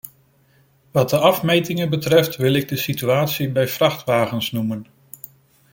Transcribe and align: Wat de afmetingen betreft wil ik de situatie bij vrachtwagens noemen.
Wat 0.91 1.09
de 1.09 1.17
afmetingen 1.17 1.89
betreft 1.89 2.35
wil 2.35 2.53
ik 2.53 2.67
de 2.67 2.75
situatie 2.75 3.49
bij 3.51 3.67
vrachtwagens 3.67 4.51
noemen. 4.51 4.85